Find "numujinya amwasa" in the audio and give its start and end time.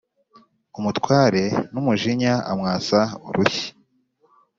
1.71-2.99